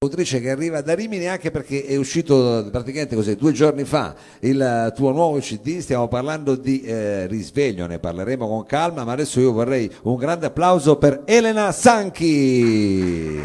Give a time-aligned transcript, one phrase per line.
[0.00, 4.92] Autrice che arriva da Rimini anche perché è uscito praticamente così due giorni fa il
[4.94, 9.50] tuo nuovo CD, stiamo parlando di eh, risveglio, ne parleremo con calma, ma adesso io
[9.50, 13.40] vorrei un grande applauso per Elena Sanchi.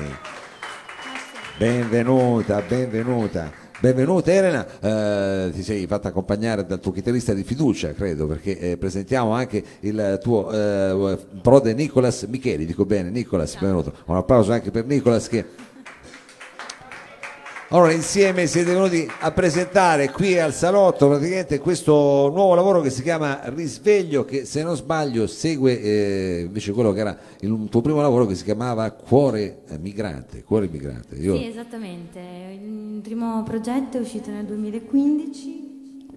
[1.58, 3.52] Benvenuta, benvenuta.
[3.80, 8.78] Benvenuta Elena, eh, ti sei fatta accompagnare dal tuo chitarrista di fiducia, credo, perché eh,
[8.78, 13.92] presentiamo anche il tuo eh, prode Nicolas Micheli, dico bene, Nicolas, benvenuto.
[14.06, 15.72] Un applauso anche per Nicolas che
[17.74, 23.02] allora insieme siete venuti a presentare qui al salotto praticamente questo nuovo lavoro che si
[23.02, 28.00] chiama Risveglio che se non sbaglio segue eh, invece quello che era il tuo primo
[28.00, 30.44] lavoro che si chiamava Cuore Migrante.
[30.44, 31.16] Cuore Migrante.
[31.16, 31.36] Io...
[31.36, 32.20] Sì, esattamente.
[32.20, 36.08] Il primo progetto è uscito nel 2015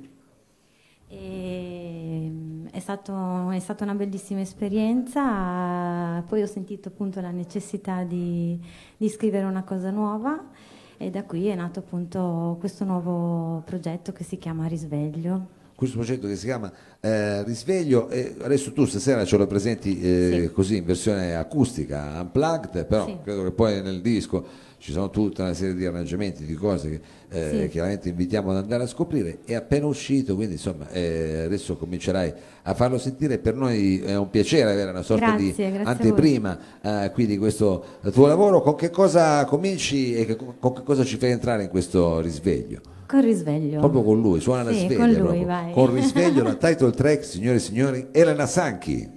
[1.08, 2.30] e
[2.70, 8.60] è, stato, è stata una bellissima esperienza, poi ho sentito appunto la necessità di,
[8.94, 14.24] di scrivere una cosa nuova e da qui è nato appunto questo nuovo progetto che
[14.24, 15.54] si chiama Risveglio.
[15.74, 20.42] Questo progetto che si chiama eh, Risveglio, e adesso tu stasera ce lo presenti eh,
[20.46, 20.52] sì.
[20.52, 23.18] così in versione acustica, unplugged, però sì.
[23.22, 24.44] credo che poi nel disco
[24.78, 27.68] ci sono tutta una serie di arrangiamenti, di cose che eh, sì.
[27.68, 32.32] chiaramente invitiamo ad andare a scoprire, è appena uscito, quindi insomma eh, adesso comincerai
[32.62, 36.58] a farlo sentire, per noi è un piacere avere una sorta grazie, di grazie anteprima
[36.82, 41.04] eh, qui di questo tuo lavoro, con che cosa cominci e che, con che cosa
[41.04, 42.80] ci fai entrare in questo risveglio?
[43.06, 43.78] Con risveglio.
[43.78, 44.98] Proprio con lui, suona sì, la sveglia.
[44.98, 45.46] Con, lui, proprio.
[45.46, 45.72] vai.
[45.72, 49.14] con risveglio, la title track, signore e signori, Elena Sanchi.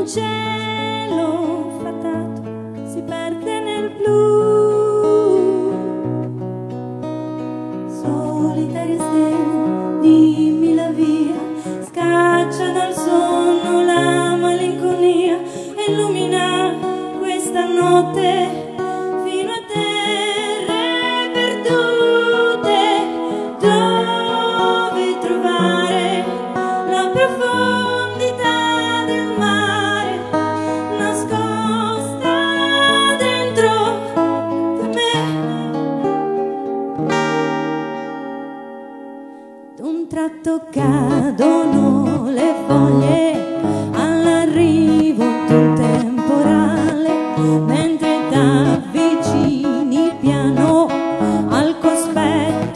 [0.00, 2.42] Un cielo fatato
[2.90, 4.39] si perde nel blu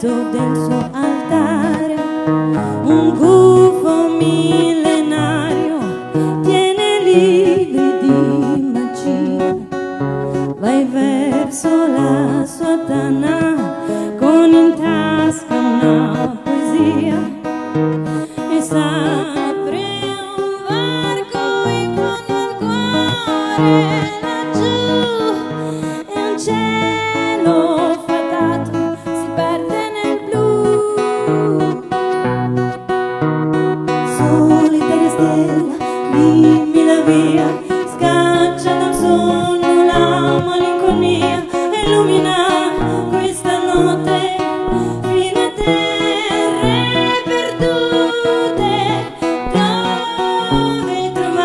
[0.05, 1.04] del suo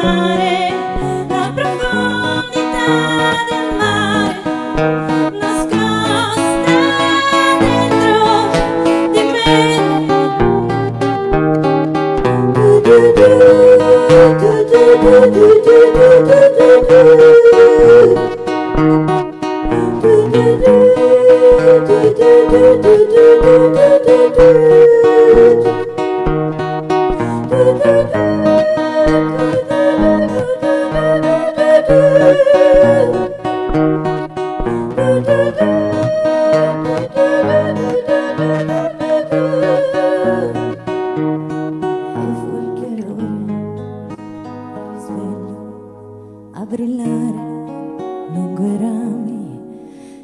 [0.03, 0.50] mare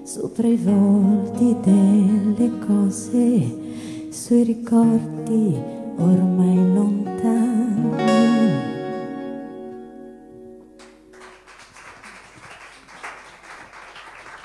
[0.06, 5.60] sopra i volti delle cose, sui ricordi
[5.96, 7.90] ormai lontani.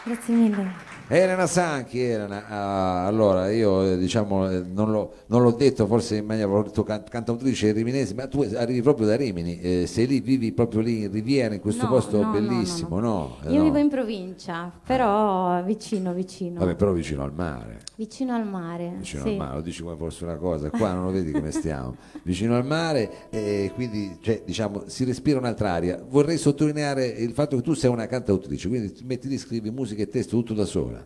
[0.03, 0.90] Grazie mille.
[1.13, 6.15] Elena Sanchi, Elena, uh, allora io eh, diciamo eh, non, l'ho, non, l'ho, detto forse
[6.15, 10.21] in maniera molto can- cantautrice riminese, ma tu arrivi proprio da Rimini, eh, sei lì,
[10.21, 13.35] vivi proprio lì in Riviera, in questo no, posto no, bellissimo, no?
[13.43, 13.51] no?
[13.51, 16.59] Io vivo in provincia, però vicino, vicino.
[16.59, 17.81] Vabbè, però vicino al mare.
[17.97, 18.93] Vicino al mare.
[18.99, 19.29] Vicino sì.
[19.31, 21.97] al mare, lo dici come fosse una cosa, qua non lo vedi come stiamo.
[22.23, 26.01] vicino al mare, e quindi cioè, diciamo, si respira un'altra aria.
[26.07, 30.03] Vorrei sottolineare il fatto che tu sei una cantautrice, quindi ti metti lì, scrivi musica
[30.03, 30.99] e testo tutto da sola.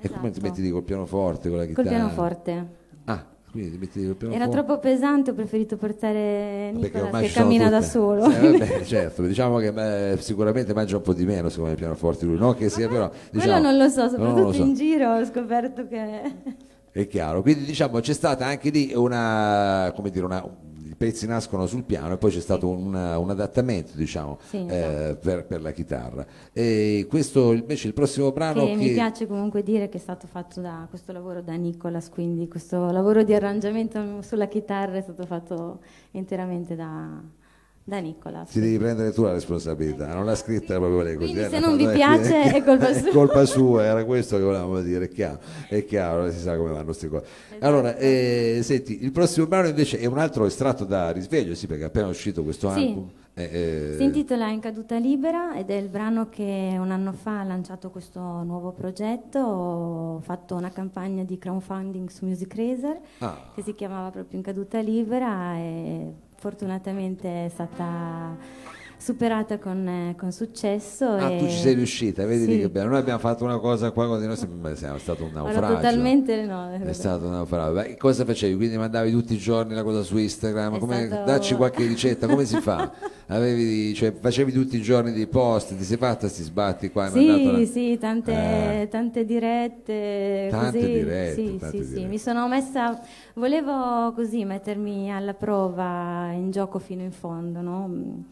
[0.00, 0.48] Sì, e come ti esatto.
[0.48, 1.88] metti lì col pianoforte, con la chitarra?
[1.88, 2.68] Col pianoforte.
[3.04, 4.50] Ah, quindi ti metti lì col pianoforte.
[4.50, 7.32] Era troppo pesante, ho preferito portare Nicola che tutte...
[7.32, 8.30] cammina da solo.
[8.30, 11.80] Eh, vabbè, certo, diciamo che beh, sicuramente mangia un po' di meno secondo me il
[11.80, 13.10] pianoforte lui, no che sia però...
[13.30, 14.62] Diciamo, Quello non lo so, soprattutto lo so.
[14.62, 16.22] in giro ho scoperto che...
[16.92, 20.44] È chiaro, quindi diciamo c'è stata anche lì una, come dire, una,
[21.00, 25.16] pezzi nascono sul piano e poi c'è stato un, un adattamento diciamo Sì, eh, esatto.
[25.16, 29.62] per, per la chitarra e questo invece il prossimo brano che che, mi piace comunque
[29.62, 34.20] dire che è stato fatto da questo lavoro da Nicolas, quindi questo lavoro di arrangiamento
[34.20, 35.78] sulla chitarra è stato fatto
[36.10, 37.18] interamente da,
[37.82, 38.50] da Nicolas.
[38.50, 41.32] ti devi prendere tu la responsabilità, non l'ha scritta proprio lei così.
[41.32, 43.08] Quindi eh, se no, non vi piace è colpa sua.
[43.08, 46.70] È colpa sua, era questo che volevamo dire, è chiaro, è chiaro, si sa come
[46.70, 47.24] vanno queste cose.
[47.48, 47.66] Esatto.
[47.66, 51.82] Allora, eh, senti, il prossimo brano invece è un altro estratto da Risveglio, sì, perché
[51.84, 52.78] è appena uscito questo Sì.
[52.86, 53.10] album.
[53.34, 57.40] Eh, eh, Si intitola In caduta libera ed è il brano che un anno fa
[57.40, 63.50] ha lanciato questo nuovo progetto, ho fatto una campagna di crowdfunding su Music Razer ah,
[63.54, 68.34] che si chiamava proprio In caduta libera e fortunatamente è stata
[69.00, 71.06] superata con, eh, con successo.
[71.08, 71.38] ah, e...
[71.38, 72.58] tu ci sei riuscita, vedi Sì.
[72.60, 72.90] che bello.
[72.90, 75.74] Noi abbiamo fatto una cosa qua con noi, siamo, siamo stato un naufragio.
[75.76, 76.70] totalmente no.
[76.72, 77.72] È stato un naufragio.
[77.74, 78.54] Beh, cosa facevi?
[78.56, 80.74] Quindi mandavi tutti i giorni la cosa su Instagram?
[80.74, 82.92] È Come- stato- Dacci qualche ricetta, come si fa?
[83.28, 87.08] Avevi, cioè, facevi tutti i giorni dei post, ti sei fatta sti sbatti qua?
[87.08, 88.32] Sì, la- sì, tante,
[88.82, 88.88] Eh.
[88.90, 90.48] tante dirette.
[90.50, 90.92] Tante così.
[90.92, 91.88] dirette, Sì, tante sì, sì.
[91.90, 92.08] dirette.
[92.08, 93.00] Mi sono messa,
[93.34, 98.24] volevo così mettermi alla prova in gioco fino in fondo, no?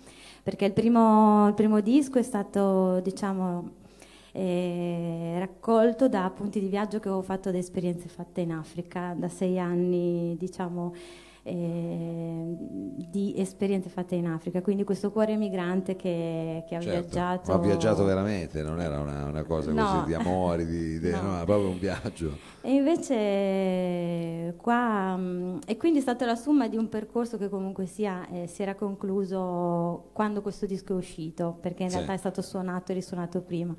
[0.49, 3.69] Perché il primo, il primo disco è stato, diciamo,
[4.33, 9.29] eh, raccolto da appunti di viaggio che avevo fatto da esperienze fatte in Africa, da
[9.29, 10.95] sei anni, diciamo,
[11.43, 12.57] eh,
[13.11, 14.61] di esperienze fatte in Africa.
[14.63, 17.51] Quindi questo cuore migrante che, che ha Certo, viaggiato.
[17.53, 19.85] ma ha viaggiato veramente, non era una, una cosa No.
[19.85, 21.21] così di amori, di, di- No.
[21.23, 22.37] no, proprio un viaggio.
[22.61, 25.19] E invece qua,
[25.67, 28.75] e quindi è stata la somma di un percorso che comunque sia, eh, si era
[28.75, 31.97] concluso quando questo disco è uscito, perché in Sì.
[31.97, 33.75] realtà è stato suonato e risuonato prima.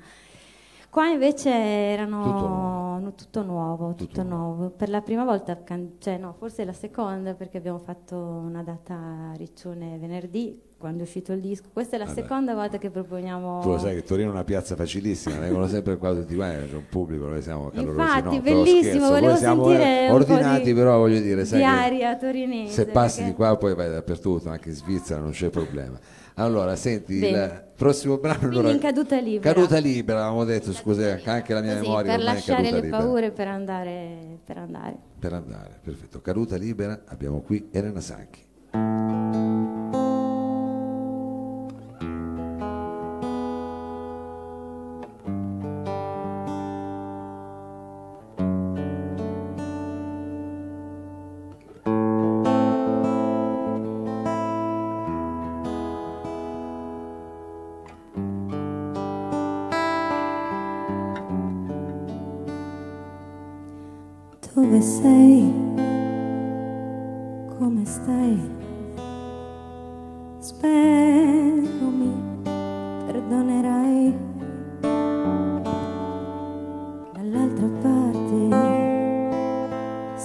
[0.90, 2.98] Qua invece erano Tutto nuovo.
[2.98, 4.70] no, tutto nuovo, Tutto tutto nuovo.
[4.70, 5.56] Per la prima volta,
[5.98, 11.02] cioè no, forse la seconda perché abbiamo fatto una data a Riccione venerdì quando è
[11.02, 11.68] uscito il disco.
[11.72, 12.22] Questa è la Vabbè.
[12.22, 15.96] seconda volta che proponiamo Tu lo sai che Torino è una piazza facilissima, vengono sempre
[15.96, 18.00] qua tutti quanti, c'è un pubblico, noi siamo calorosi.
[18.00, 22.72] Infatti, no, bellissimo, volevo siamo sentire ordinati, di- però voglio dire, sai di aria torinese.
[22.72, 25.98] se passi perché- di qua poi vai dappertutto, anche in Svizzera non c'è problema.
[26.34, 27.64] Allora, senti, il Bene.
[27.76, 29.52] prossimo brano Quindi allora- in caduta libera.
[29.54, 32.96] Caduta libera, avevamo detto, scusa, anche la mia Così, memoria per lasciare le libera.
[32.98, 34.96] paure per andare, per andare.
[35.18, 36.20] Per andare, perfetto.
[36.20, 38.40] Caduta libera, abbiamo qui Elena Sanchi.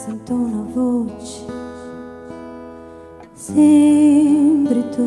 [0.06, 1.46] Sento una voce.
[3.34, 5.04] Sembri tu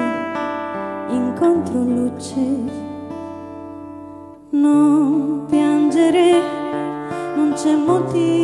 [1.09, 2.41] incontro luce.
[4.51, 6.43] Non piangere,
[7.37, 8.38] non c'è motivo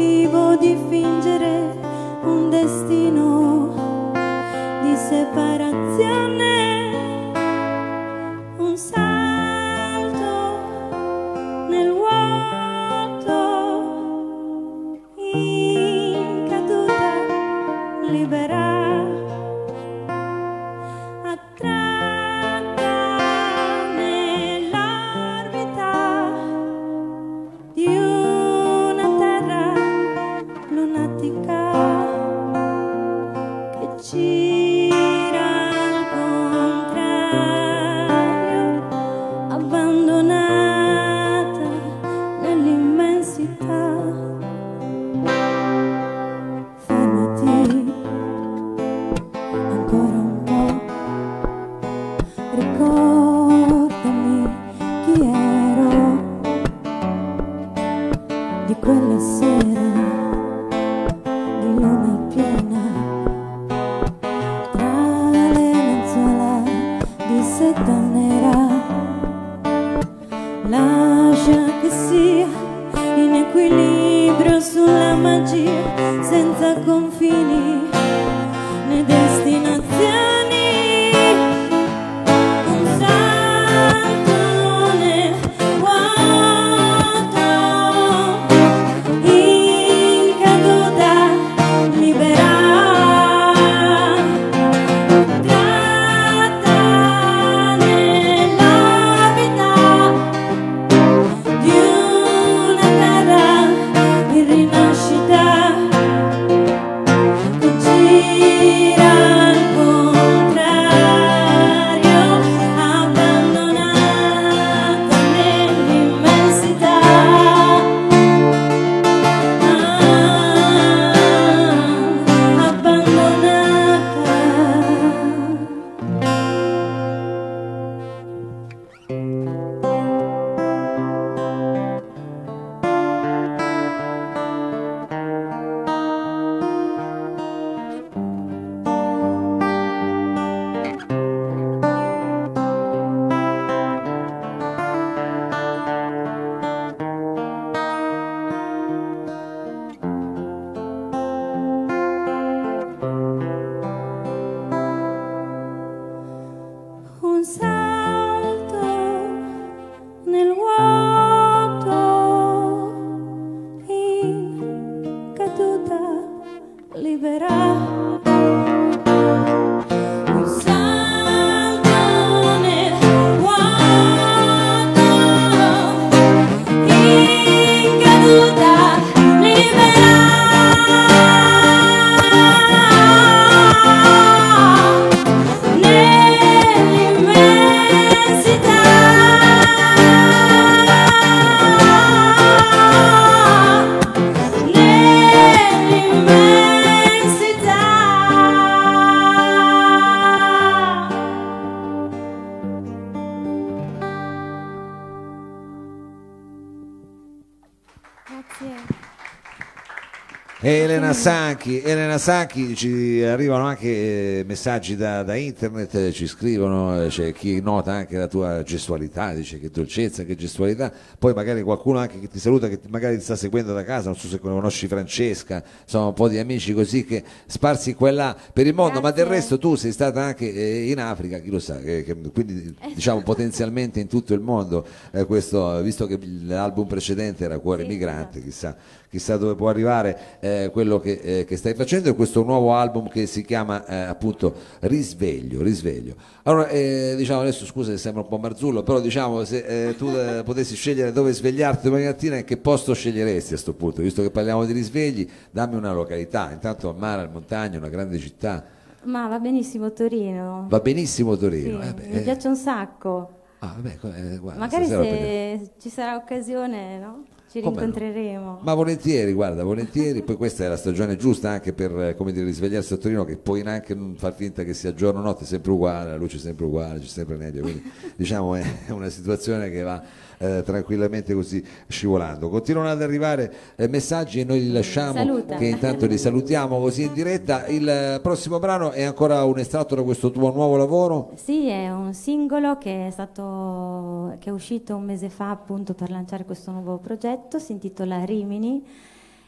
[210.67, 217.09] Elena Sacchi, Elena Sacchi, ci arrivano anche eh, messaggi da, da internet, ci scrivono, eh,
[217.09, 221.99] c'è chi nota anche la tua gestualità, dice che dolcezza, che gestualità, poi magari qualcuno
[221.99, 224.87] anche che ti saluta, che magari ti sta seguendo da casa, non so se conosci
[224.87, 229.01] Francesca, insomma un po' di amici così che sparsi qua e là per il mondo,
[229.01, 229.11] Grazie.
[229.11, 233.21] ma del resto tu sei stata anche eh, in Africa, chi lo sa, quindi diciamo
[233.21, 234.87] potenzialmente in tutto il mondo,
[235.27, 238.45] questo, visto che l'album precedente era Cuore sì, Migrante, esatto.
[238.47, 242.75] chissà chissà dove può arrivare eh, quello che, eh, che, stai facendo e questo nuovo
[242.75, 246.17] album che si chiama eh, appunto Risveglio, Risveglio.
[246.43, 250.09] Allora eh, diciamo adesso scusa se sembra un po' marzullo, però diciamo se eh, tu
[250.09, 254.21] eh, potessi scegliere dove svegliarti domani mattina in che posto sceglieresti a questo punto, visto
[254.21, 258.65] che parliamo di risvegli, dammi una località, intanto al mare, al montagna, una grande città.
[259.05, 260.67] Ma va benissimo Torino.
[260.69, 261.81] Va benissimo Torino.
[261.83, 263.43] Sì, mi piace un sacco.
[263.61, 267.25] Ah, vabbè, guarda, Magari se ci sarà occasione, no?
[267.55, 268.45] Ci rincontreremo.
[268.45, 268.59] No?
[268.63, 270.23] Ma volentieri, guarda, volentieri.
[270.23, 273.63] Poi questa è la stagione giusta anche per come dire, risvegliarsi a Torino, che puoi
[273.63, 276.41] neanche non far finta che sia giorno o notte, è sempre uguale, la luce è
[276.41, 277.63] sempre uguale, c'è sempre nebbia.
[277.63, 280.03] Quindi diciamo è una situazione che va
[280.45, 282.49] eh, tranquillamente così scivolando.
[282.49, 285.57] Continuano ad arrivare eh, messaggi e noi li lasciamo, Saluta.
[285.57, 287.67] che intanto li salutiamo così in diretta.
[287.67, 291.31] Il prossimo brano è ancora un estratto da questo tuo nuovo lavoro?
[291.35, 296.11] Sì, è un singolo che è, stato, che è uscito un mese fa appunto per
[296.11, 298.83] lanciare questo nuovo progetto, si intitola Rimini.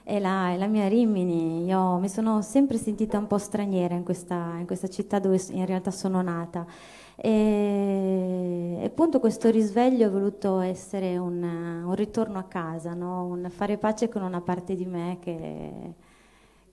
[0.08, 4.04] È la, è la, mia Rimini, io mi sono sempre sentita un po' straniera in
[4.04, 6.64] questa, in questa città dove in realtà sono nata
[7.16, 13.24] e, appunto questo risveglio è voluto essere un, un ritorno a casa, no?
[13.24, 15.94] un fare pace con una parte di me che,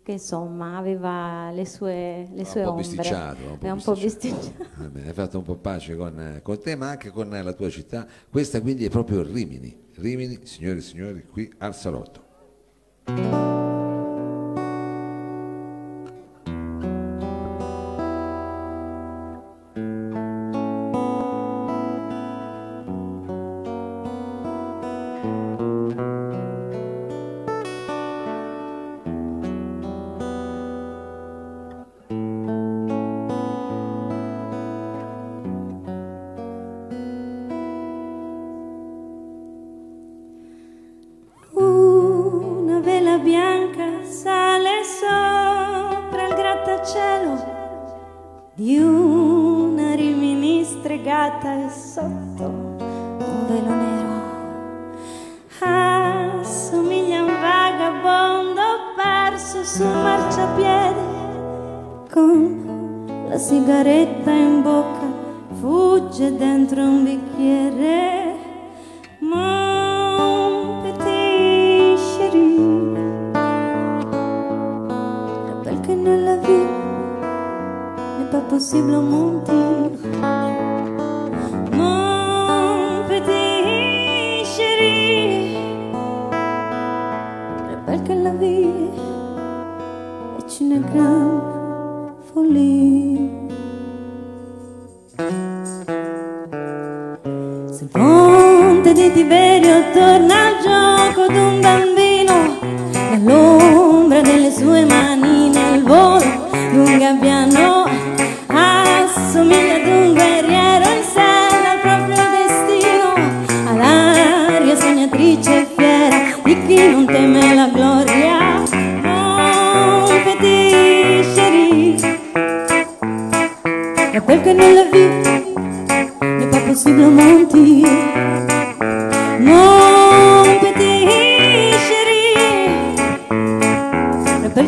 [0.03, 2.85] che insomma aveva le sue, le sue un ombre.
[2.85, 4.59] Un è un po' bisticciato.
[4.93, 8.05] Hai fatto un po' pace con, con, te ma anche con la tua città.
[8.29, 9.75] Questa quindi è proprio Rimini.
[9.95, 12.31] Rimini, signore e signori, qui al Salotto.
[13.05, 13.52] Thank you.
[63.53, 65.07] sigaretta in bocca,
[65.59, 67.62] fugge dentro un bicchiere.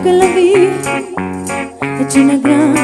[0.06, 1.00] Perché nella vita
[2.24, 2.74] ne va così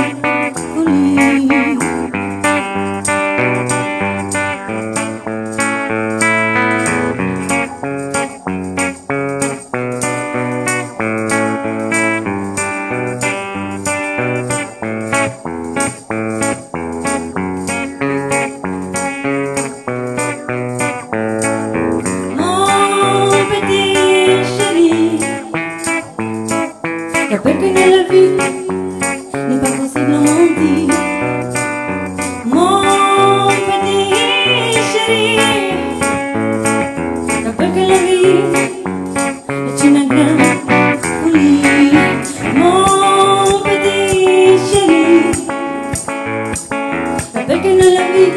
[47.82, 48.32] de la vie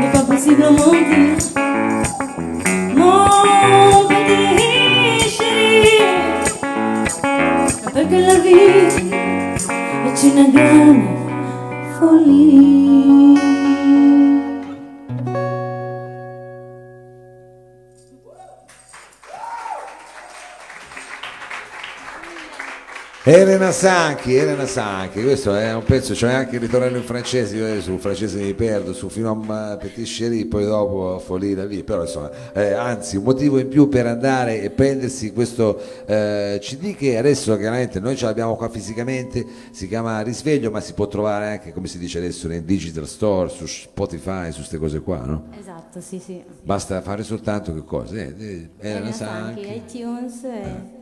[0.00, 1.26] n'est pas possible à mentir.
[2.96, 5.98] Mon petit chéri,
[7.84, 9.06] rappelle que la vie
[10.06, 11.02] est une grande
[11.98, 13.45] folie.
[23.28, 27.80] Elena Sanchi, Elena Sanchi, questo è un pezzo, c'è anche il ritornello in francese, io
[27.82, 32.30] sul francese mi perdo, su fino a Petit Chéri, poi dopo Folina via, però insomma,
[32.52, 37.56] eh, anzi un motivo in più per andare e prendersi questo eh, CD che adesso
[37.56, 41.88] chiaramente noi ce l'abbiamo qua fisicamente, si chiama Risveglio, ma si può trovare anche, come
[41.88, 45.48] si dice adesso, nei digital store, su Spotify, su queste cose qua, no?
[45.58, 46.40] Esatto, sì, sì.
[46.62, 48.14] Basta fare soltanto che cosa?
[48.14, 50.44] Eh, eh Elena, Elena Sanchi, iTunes...
[50.44, 50.95] Eh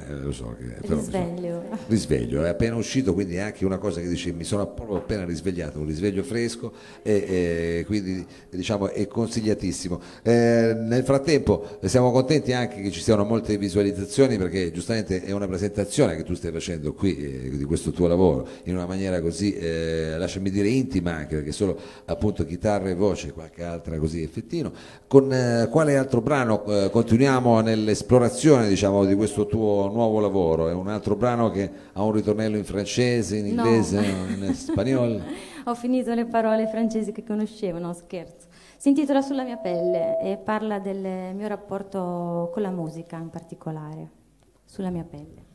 [0.00, 1.64] eh, lo so che, però, risveglio.
[1.86, 5.24] risveglio, è appena uscito, quindi è anche una cosa che dice mi sono proprio appena
[5.24, 10.00] risvegliato, un risveglio fresco e, e quindi diciamo è consigliatissimo.
[10.22, 15.46] Eh, nel frattempo siamo contenti anche che ci siano molte visualizzazioni perché giustamente è una
[15.46, 19.54] presentazione che tu stai facendo qui eh, di questo tuo lavoro in una maniera così,
[19.54, 24.72] eh, lasciami dire intima anche perché solo appunto chitarra e voce, qualche altra così effettino.
[25.06, 30.72] Con eh, quale altro brano eh, continuiamo nell'esplorazione diciamo di questo tuo nuovo lavoro, è
[30.72, 34.44] un altro brano che ha un ritornello in francese, in inglese, no.
[34.46, 35.20] in spagnolo?
[35.64, 38.48] Ho finito le parole francesi che conoscevo, no scherzo.
[38.76, 44.10] Si intitola Sulla mia pelle e parla del mio rapporto con la musica in particolare,
[44.64, 45.51] sulla mia pelle.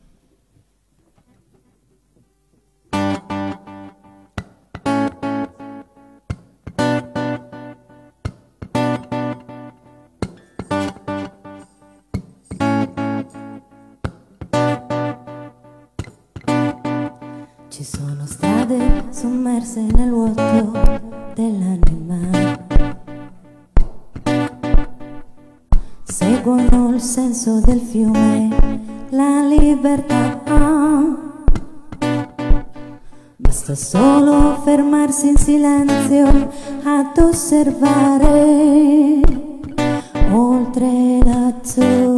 [17.84, 20.72] Sommerse nel vuoto
[21.34, 22.56] dell'anima.
[26.02, 28.48] Seguono il senso del fiume,
[29.10, 30.40] la libertà.
[33.36, 36.26] Basta solo fermarsi in silenzio
[36.82, 39.20] ad osservare
[40.30, 42.17] oltre l'azzurro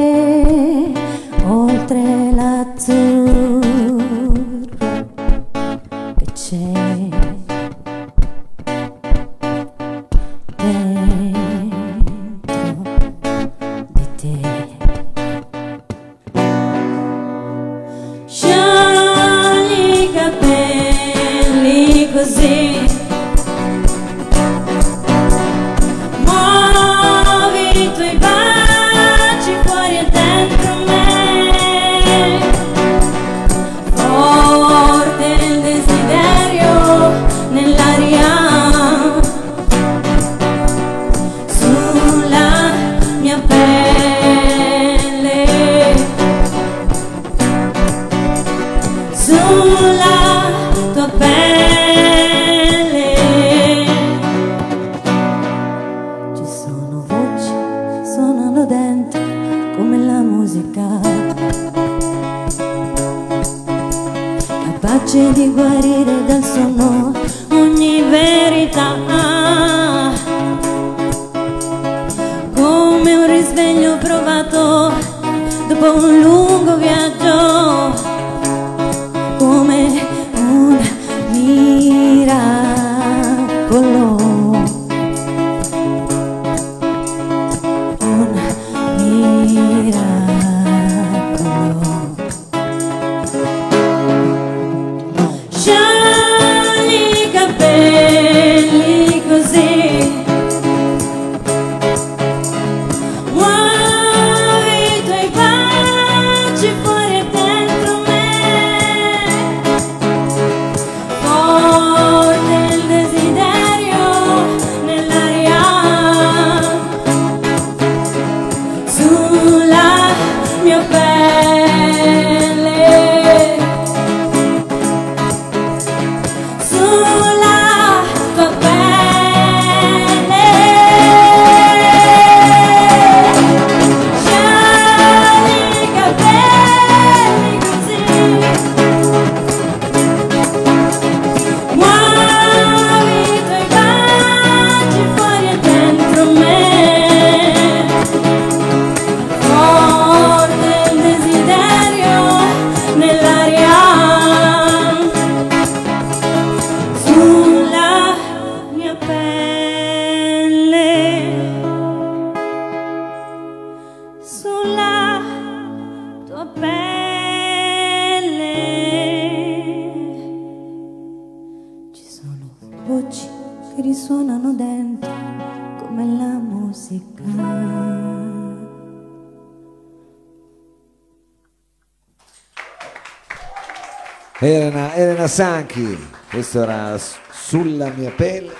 [184.43, 185.95] Elena, Elena Sanchi,
[186.31, 188.51] questo era sulla mia pelle.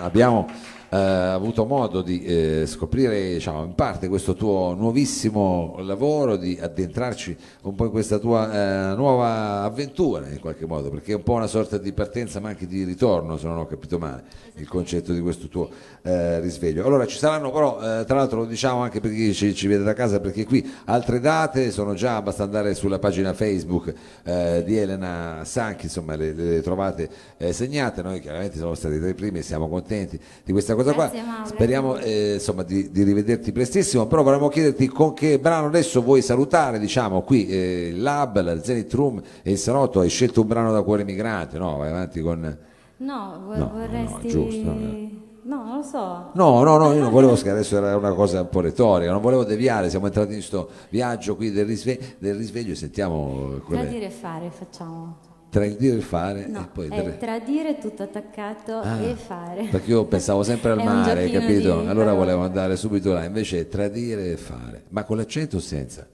[0.00, 0.48] Abbiamo
[0.90, 7.36] eh, avuto modo di eh, scoprire diciamo, in parte questo tuo nuovissimo lavoro, di addentrarci
[7.62, 11.34] un po' in questa tua eh, nuova avventura in qualche modo, perché è un po'
[11.34, 14.24] una sorta di partenza ma anche di ritorno, se non ho capito male,
[14.54, 15.68] il concetto di questo tuo
[16.02, 16.86] eh, risveglio.
[16.86, 19.84] Allora ci saranno però, eh, tra l'altro lo diciamo anche per chi ci, ci, vede
[19.84, 23.92] da casa, perché qui altre date sono già, basta andare sulla pagina Facebook
[24.24, 27.10] eh, di Elena Sanchi, insomma le, le trovate
[27.50, 31.22] segnate, noi chiaramente siamo stati tra i primi e siamo contenti di questa cosa Grazie,
[31.22, 31.44] qua.
[31.44, 36.22] Speriamo eh, insomma, di, di, rivederti prestissimo, però vorremmo chiederti con che brano adesso vuoi
[36.22, 40.46] salutare, diciamo, qui eh, il Lab, la Zenith Room e il Salotto, hai scelto un
[40.46, 41.76] brano da cuore migrante, no?
[41.76, 42.58] Vai avanti con...
[42.98, 44.26] No, no vorresti...
[44.26, 45.26] No, giusto, no.
[45.48, 46.30] No, non lo so.
[46.34, 49.22] No, no, no, io non volevo che adesso era una cosa un po' retorica, non
[49.22, 53.60] volevo deviare, siamo entrati in questo viaggio qui del risveglio, del risveglio e sentiamo...
[53.66, 55.27] Tradire e fare facciamo.
[55.50, 57.16] Tradire e fare no, e poi dare...
[57.16, 59.64] tradire tutto attaccato ah, e fare.
[59.70, 61.88] Perché io pensavo sempre al mare, capito?
[61.88, 64.84] Allora volevo andare subito là, invece è tradire e fare.
[64.90, 66.06] Ma con l'accento o senza?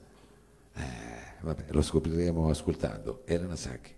[0.77, 0.83] Eh,
[1.41, 3.23] vabbè, lo scopriremo ascoltando.
[3.25, 3.93] Elena Sacchi.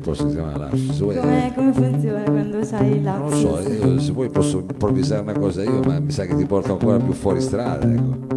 [0.00, 0.98] Non posso chiamare lapsus.
[0.98, 3.42] Come, come funziona quando sai il lapsus?
[3.42, 6.34] Non lo so, io, se vuoi posso improvvisare una cosa io, ma mi sa che
[6.34, 8.29] ti porto ancora più fuori strada, ecco.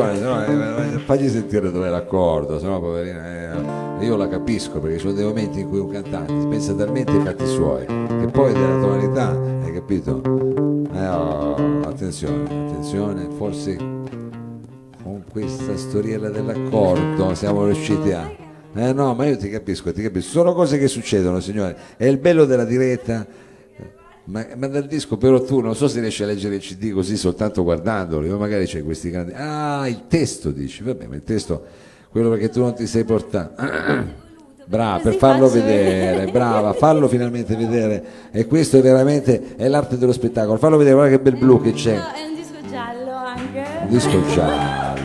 [0.00, 4.96] Ragione, no, eh, fagli sentire dov'è l'accordo, se no poverina, eh, io la capisco perché
[4.96, 8.52] ci sono dei momenti in cui un cantante pensa talmente ai fatti suoi che poi
[8.52, 9.30] della tonalità,
[9.62, 10.22] hai capito?
[10.94, 18.40] Eh, oh, attenzione, attenzione, forse con questa storiella dell'accordo siamo riusciti a
[18.74, 20.30] eh no, ma io ti capisco, ti capisco.
[20.30, 21.76] Sono cose che succedono, signore.
[21.98, 23.26] È il bello della diretta.
[24.24, 27.16] Ma, ma dal disco però tu non so se riesci a leggere il CD così
[27.16, 29.32] soltanto guardandolo, io magari c'è questi grandi...
[29.34, 31.64] Ah, il testo dici, vabbè, ma il testo,
[32.10, 34.20] quello perché tu non ti sei portato...
[34.64, 38.04] Brava, per farlo vedere, brava, fallo finalmente vedere.
[38.30, 40.56] E questo è veramente è l'arte dello spettacolo.
[40.56, 41.96] Fallo vedere, guarda che bel blu che c'è.
[41.96, 43.64] È un disco giallo anche.
[43.82, 45.02] Un disco giallo.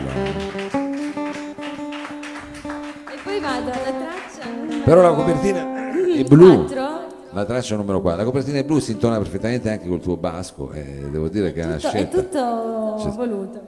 [3.48, 6.64] vado alla traccia Però la copertina è blu.
[6.64, 6.87] 4.
[7.32, 11.08] La traccia numero 4, la copertina blu si intona perfettamente anche col tuo basco, eh,
[11.10, 12.16] devo dire che è una Tutto, scelta.
[12.18, 13.60] è tutto voluto.